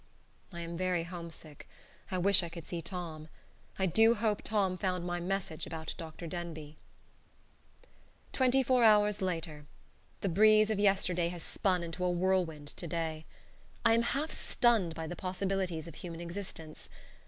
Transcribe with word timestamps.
I 0.51 0.61
am 0.61 0.77
very 0.77 1.03
homesick. 1.03 1.69
I 2.09 2.17
wish 2.17 2.41
I 2.41 2.49
could 2.49 2.65
see 2.65 2.81
Tom. 2.81 3.27
I 3.77 3.85
do 3.85 4.15
hope 4.15 4.41
Tom 4.41 4.75
found 4.79 5.05
my 5.05 5.19
message 5.19 5.67
about 5.67 5.93
Dr. 5.95 6.25
Denbigh. 6.25 6.75
Twenty 8.33 8.63
four 8.63 8.83
hours 8.83 9.21
later. 9.21 9.67
The 10.21 10.29
breeze 10.29 10.71
of 10.71 10.79
yesterday 10.79 11.27
has 11.29 11.43
spun 11.43 11.83
into 11.83 12.03
a 12.03 12.09
whirlwind 12.09 12.69
to 12.69 12.87
day. 12.87 13.25
I 13.85 13.93
am 13.93 14.01
half 14.01 14.31
stunned 14.31 14.95
by 14.95 15.05
the 15.05 15.15
possibilities 15.15 15.87
of 15.87 15.93
human 15.93 16.19
existence. 16.19 16.89